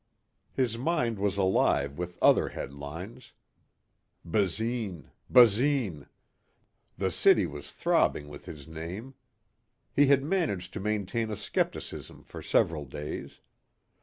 [0.51, 3.33] His mind was alive with other headlines.
[4.25, 5.11] Basine...
[5.31, 6.07] Basine...
[6.97, 9.13] the city was throbbing with his name.
[9.95, 13.41] He had managed to maintain a skepticism for several days.